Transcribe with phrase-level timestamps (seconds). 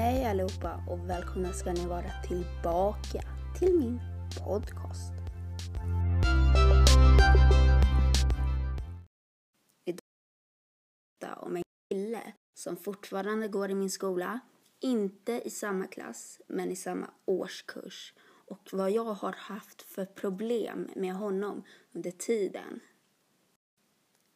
[0.00, 3.22] Hej allihopa och välkomna ska ni vara tillbaka
[3.58, 4.00] till min
[4.46, 5.12] podcast.
[9.84, 10.00] Idag
[11.16, 14.40] ska om en kille som fortfarande går i min skola,
[14.80, 18.14] inte i samma klass men i samma årskurs
[18.46, 21.62] och vad jag har haft för problem med honom
[21.92, 22.80] under tiden.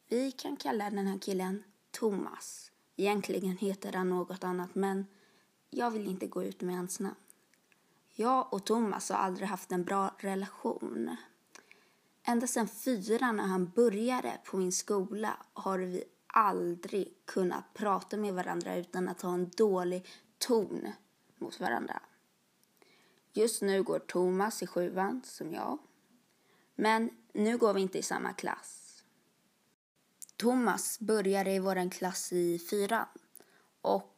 [0.09, 2.71] Vi kan kalla den här killen Thomas.
[2.95, 5.05] Egentligen heter han något annat men
[5.75, 7.15] jag vill inte gå ut med hans namn.
[8.15, 11.15] Jag och Thomas har aldrig haft en bra relation.
[12.23, 18.33] Ända sedan fyra när han började på min skola har vi aldrig kunnat prata med
[18.33, 20.87] varandra utan att ha en dålig ton
[21.37, 22.01] mot varandra.
[23.33, 25.79] Just nu går Thomas i sjuan, som jag.
[26.75, 29.03] Men nu går vi inte i samma klass.
[30.37, 33.05] Thomas började i vår klass i fyran.
[33.81, 34.12] Och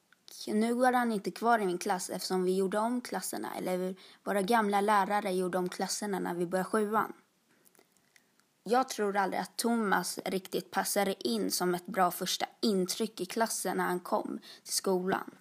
[0.48, 3.56] nu går han inte kvar i min klass eftersom vi gjorde om klasserna.
[3.58, 7.14] Eller våra gamla lärare gjorde om klasserna när vi började sjuan.
[8.64, 13.78] Jag tror aldrig att Thomas riktigt passade in som ett bra första intryck i klassen
[13.78, 15.32] när han kom till skolan.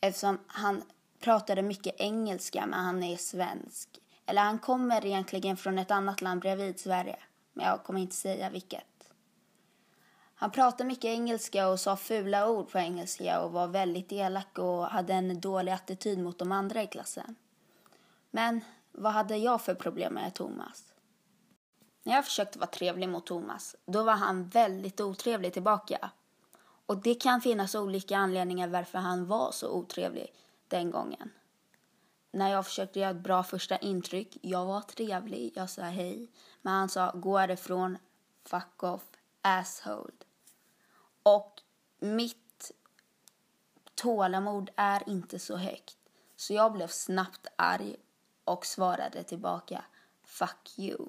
[0.00, 0.82] Eftersom han
[1.20, 3.88] pratade mycket engelska men han är svensk.
[4.26, 7.18] Eller han kommer egentligen från ett annat land bredvid Sverige.
[7.52, 8.84] Men jag kommer inte säga vilket.
[10.42, 14.86] Han pratade mycket engelska och sa fula ord på engelska och var väldigt elak och
[14.86, 17.36] hade en dålig attityd mot de andra i klassen.
[18.30, 18.60] Men
[18.92, 20.94] vad hade jag för problem med Thomas?
[22.02, 26.10] När jag försökte vara trevlig mot Thomas, då var han väldigt otrevlig tillbaka.
[26.86, 30.34] Och det kan finnas olika anledningar varför han var så otrevlig
[30.68, 31.30] den gången.
[32.30, 36.30] När jag försökte göra ett bra första intryck, jag var trevlig, jag sa hej.
[36.62, 37.98] Men han sa gå härifrån,
[38.44, 39.06] fuck off,
[39.42, 40.12] asshole.
[41.22, 41.60] Och
[41.98, 42.72] mitt
[43.94, 45.96] tålamod är inte så högt.
[46.36, 47.96] Så jag blev snabbt arg
[48.44, 49.84] och svarade tillbaka
[50.24, 51.08] fuck you.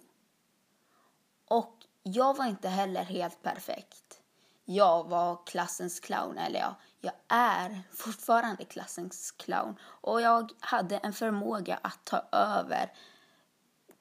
[1.46, 4.22] Och jag var inte heller helt perfekt.
[4.66, 9.76] Jag var klassens clown, eller ja, jag är fortfarande klassens clown.
[9.84, 12.94] Och jag hade en förmåga att ta över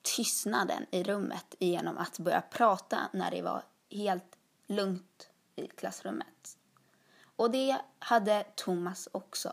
[0.02, 6.58] tystnaden i rummet genom att börja prata när det var helt lugnt i klassrummet.
[7.36, 9.52] Och det hade Thomas också.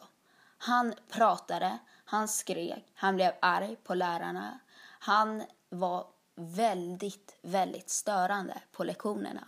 [0.57, 4.59] Han pratade, han skrek, han blev arg på lärarna.
[4.99, 9.47] Han var väldigt, väldigt störande på lektionerna.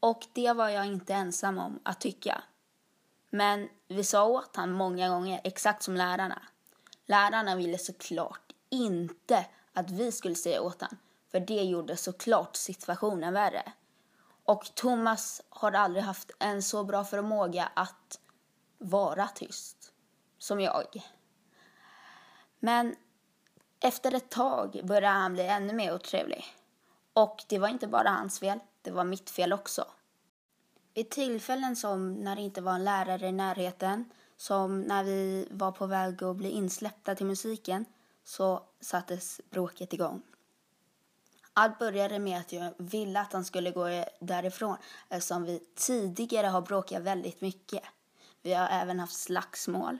[0.00, 2.42] Och det var jag inte ensam om att tycka.
[3.30, 6.42] Men vi sa åt honom många gånger, exakt som lärarna.
[7.06, 10.98] Lärarna ville såklart inte att vi skulle säga åt honom,
[11.30, 13.72] för det gjorde såklart situationen värre.
[14.44, 18.20] Och Thomas har aldrig haft en så bra förmåga att
[18.78, 19.92] vara tyst
[20.38, 21.02] som jag.
[22.58, 22.96] Men
[23.80, 26.44] efter ett tag började han bli ännu mer otrevlig.
[27.12, 29.84] Och det var inte bara hans fel, det var mitt fel också.
[30.94, 35.72] Vid tillfällen som när det inte var en lärare i närheten, som när vi var
[35.72, 37.84] på väg att bli insläppta till musiken,
[38.24, 40.22] så sattes bråket igång.
[41.56, 44.76] Allt började med att jag ville att han skulle gå därifrån
[45.08, 47.82] eftersom vi tidigare har bråkat väldigt mycket.
[48.42, 49.98] Vi har även haft slagsmål.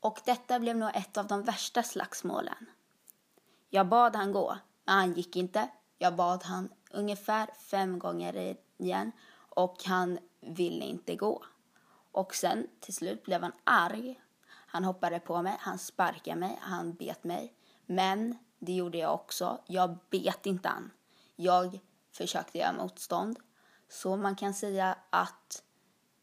[0.00, 2.66] Och detta blev nog ett av de värsta slagsmålen.
[3.70, 5.68] Jag bad han gå, men han gick inte.
[5.98, 11.44] Jag bad han ungefär fem gånger igen och han ville inte gå.
[12.12, 14.20] Och sen till slut blev han arg.
[14.48, 17.54] Han hoppade på mig, han sparkade mig, han bet mig.
[17.86, 19.58] Men det gjorde jag också.
[19.66, 20.90] Jag bet inte an.
[21.36, 21.80] Jag
[22.12, 23.38] försökte göra motstånd.
[23.88, 25.62] Så man kan säga att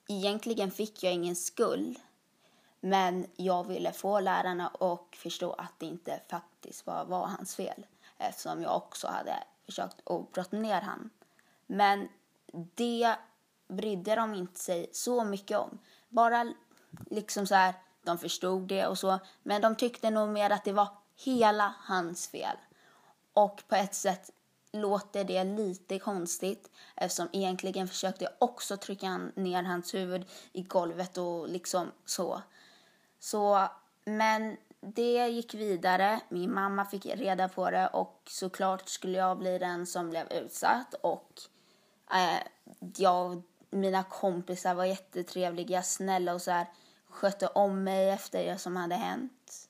[0.07, 1.99] egentligen fick jag ingen skuld.
[2.79, 7.85] Men jag ville få lärarna att förstå att det inte faktiskt var, var hans fel.
[8.17, 11.09] Eftersom jag också hade försökt att brotta ner han.
[11.65, 12.09] Men
[12.75, 13.15] det
[13.67, 15.79] brydde de inte sig så mycket om.
[16.09, 16.53] Bara
[17.09, 17.73] liksom så här,
[18.03, 19.19] de förstod det och så.
[19.43, 22.57] Men de tyckte nog mer att det var hela hans fel.
[23.33, 24.29] Och på ett sätt
[24.71, 31.17] låter det lite konstigt eftersom egentligen försökte jag också trycka ner hans huvud i golvet
[31.17, 32.41] och liksom så.
[33.19, 33.67] Så,
[34.05, 36.19] men det gick vidare.
[36.29, 40.93] Min mamma fick reda på det och såklart skulle jag bli den som blev utsatt
[41.01, 41.41] och
[42.11, 42.43] eh,
[42.97, 46.67] jag, mina kompisar var jättetrevliga, snälla och så här
[47.09, 49.62] skötte om mig efter det som hade hänt.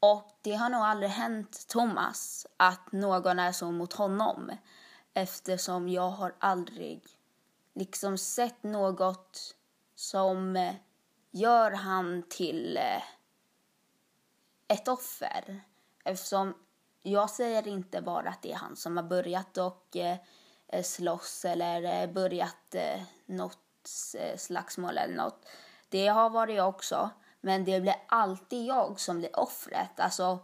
[0.00, 4.50] Och det har nog aldrig hänt Thomas att någon är så mot honom
[5.14, 7.02] eftersom jag har aldrig
[7.74, 9.54] liksom sett något
[9.94, 10.74] som eh,
[11.30, 13.02] gör han till eh,
[14.68, 15.60] ett offer.
[16.04, 16.54] Eftersom
[17.02, 20.18] jag säger inte bara att det är han som har börjat och eh,
[20.82, 22.74] slåss eller börjat
[23.26, 23.58] något
[24.36, 25.46] slagsmål eller något.
[25.88, 27.10] Det har varit jag också.
[27.46, 30.00] Men det blir alltid jag som blir offret.
[30.00, 30.38] Alltså,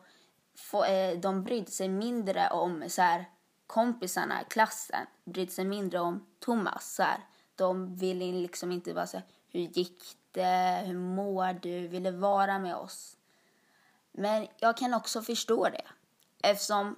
[0.59, 3.25] få, eh, de brydde sig mindre om så här,
[3.67, 6.95] kompisarna, klassen, brydde sig mindre om Thomas.
[6.95, 7.21] Så här.
[7.55, 12.77] De ville liksom inte bara säga hur gick det, hur mår du, ville vara med
[12.77, 13.17] oss.
[14.13, 15.87] Men jag kan också förstå det
[16.43, 16.97] eftersom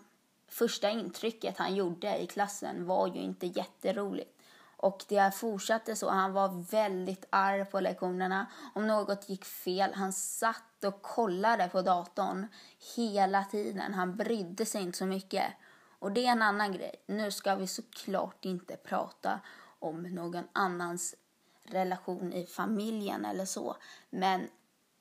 [0.48, 4.33] första intrycket han gjorde i klassen var ju inte jätteroligt.
[4.84, 6.10] Och det fortsatte så.
[6.10, 8.46] Han var väldigt arg på lektionerna.
[8.74, 12.46] Om något gick fel, han satt och kollade på datorn
[12.96, 13.94] hela tiden.
[13.94, 15.44] Han brydde sig inte så mycket.
[15.98, 16.94] Och det är en annan grej.
[17.06, 19.40] Nu ska vi såklart inte prata
[19.78, 21.14] om någon annans
[21.62, 23.76] relation i familjen eller så.
[24.10, 24.48] Men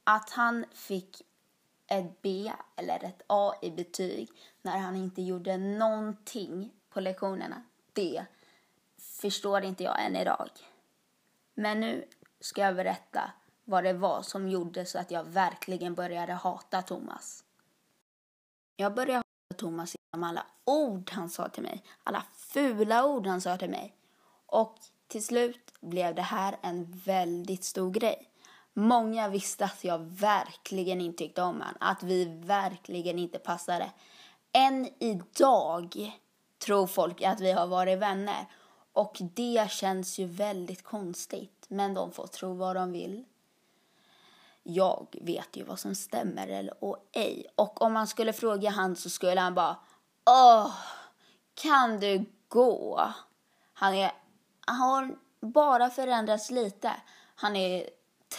[0.04, 1.22] att han fick
[1.88, 4.30] ett B eller ett A i betyg
[4.62, 7.64] när han inte gjorde någonting på lektionerna,
[7.94, 8.26] det
[9.24, 10.50] förstår inte jag än idag.
[11.54, 12.06] Men nu
[12.40, 13.32] ska jag berätta
[13.66, 17.44] vad det var som gjorde så att jag verkligen började hata Thomas.
[18.76, 23.42] Jag började hata Thomas genom alla ord han sa till mig, alla fula ord han
[23.42, 23.96] sa till mig.
[24.46, 24.78] Och
[25.08, 28.30] till slut blev det här en väldigt stor grej.
[28.74, 33.92] Många visste att jag verkligen inte tyckte om honom, att vi verkligen inte passade.
[34.52, 36.20] Än idag
[36.58, 38.48] tror folk att vi har varit vänner
[38.94, 43.26] och det känns ju väldigt konstigt, men de får tro vad de vill.
[44.64, 47.46] Jag vet ju vad som stämmer eller och ej.
[47.56, 49.78] Och om man skulle fråga han så skulle han bara
[50.26, 50.76] Åh,
[51.54, 53.14] kan du gå?
[53.74, 54.12] Han, är,
[54.60, 56.92] han har bara förändrats lite.
[57.36, 57.90] Han är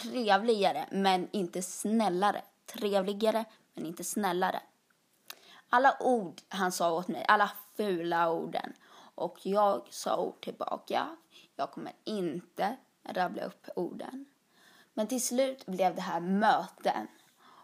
[0.01, 2.41] trevligare, men inte snällare.
[2.65, 4.61] Trevligare, men inte snällare.
[5.69, 8.73] Alla ord han sa åt mig, alla fula orden.
[9.15, 11.07] Och jag sa ord tillbaka.
[11.55, 14.25] Jag kommer inte rabbla upp orden.
[14.93, 17.07] Men till slut blev det här möten.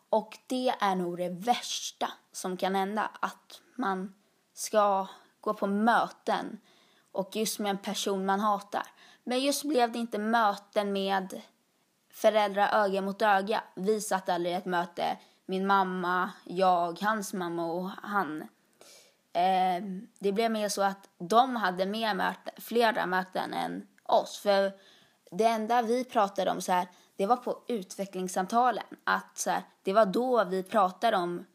[0.09, 3.11] Och det är nog det värsta som kan hända.
[3.19, 4.13] Att man
[4.53, 5.07] ska
[5.41, 6.59] gå på möten
[7.11, 8.87] och just med en person man hatar.
[9.23, 11.41] Men just blev det inte möten med
[12.09, 13.63] föräldrar öga mot öga.
[13.75, 18.47] Vi satt aldrig i ett möte, min mamma, jag, hans mamma och han.
[19.33, 19.83] Eh,
[20.19, 24.37] det blev mer så att de hade mer möte, flera möten än oss.
[24.37, 24.73] För
[25.31, 28.85] det enda vi pratade om så här, det var på utvecklingssamtalen.
[29.03, 31.45] Att så här, det var då vi pratade om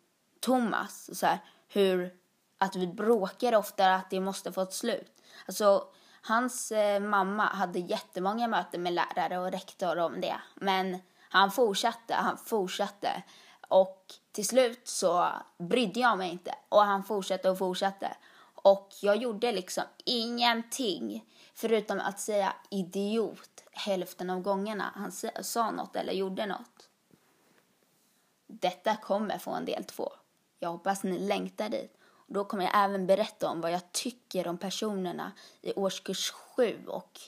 [0.40, 1.38] Thomas, så här,
[1.69, 2.14] hur
[2.58, 5.23] att vi bråkar ofta, att det måste få ett slut.
[5.46, 5.84] Alltså,
[6.23, 10.37] Hans eh, mamma hade jättemånga möten med lärare och rektor om det.
[10.55, 13.23] Men han fortsatte, han fortsatte.
[13.69, 14.05] Och
[14.36, 15.28] till slut så
[15.58, 16.54] brydde jag mig inte.
[16.68, 18.16] Och han fortsatte och fortsatte.
[18.54, 21.24] Och jag gjorde liksom ingenting
[21.54, 25.12] förutom att säga idiot hälften av gångerna han
[25.44, 26.88] sa något eller gjorde något.
[28.46, 30.12] Detta kommer få en del två.
[30.58, 31.98] Jag hoppas ni längtar dit.
[32.26, 37.20] Då kommer jag även berätta om vad jag tycker om personerna i årskurs 7 och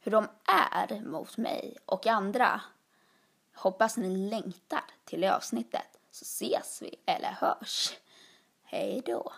[0.00, 2.60] hur de är mot mig och andra.
[3.54, 7.92] Hoppas ni längtar till det avsnittet så ses vi eller hörs.
[8.62, 9.32] Hej då!